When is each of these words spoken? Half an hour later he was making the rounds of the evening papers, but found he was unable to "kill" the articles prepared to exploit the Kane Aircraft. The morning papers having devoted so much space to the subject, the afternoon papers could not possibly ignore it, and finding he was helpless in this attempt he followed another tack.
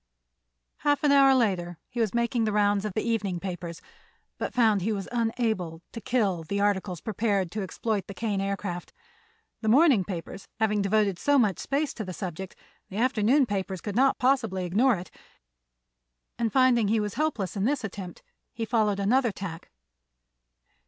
Half 0.77 1.03
an 1.03 1.11
hour 1.11 1.35
later 1.35 1.77
he 1.87 1.99
was 1.99 2.11
making 2.15 2.45
the 2.45 2.51
rounds 2.51 2.85
of 2.85 2.93
the 2.95 3.07
evening 3.07 3.39
papers, 3.39 3.83
but 4.39 4.51
found 4.51 4.81
he 4.81 4.91
was 4.91 5.07
unable 5.11 5.83
to 5.91 6.01
"kill" 6.01 6.41
the 6.43 6.59
articles 6.59 7.01
prepared 7.01 7.51
to 7.51 7.61
exploit 7.61 8.07
the 8.07 8.15
Kane 8.15 8.41
Aircraft. 8.41 8.93
The 9.61 9.67
morning 9.69 10.03
papers 10.03 10.47
having 10.59 10.81
devoted 10.81 11.19
so 11.19 11.37
much 11.37 11.59
space 11.59 11.93
to 11.93 12.03
the 12.03 12.13
subject, 12.13 12.55
the 12.89 12.97
afternoon 12.97 13.45
papers 13.45 13.79
could 13.79 13.95
not 13.95 14.17
possibly 14.17 14.65
ignore 14.65 14.95
it, 14.95 15.11
and 16.39 16.51
finding 16.51 16.87
he 16.87 16.99
was 16.99 17.13
helpless 17.13 17.55
in 17.55 17.65
this 17.65 17.83
attempt 17.83 18.23
he 18.53 18.65
followed 18.65 18.99
another 18.99 19.31
tack. 19.31 19.69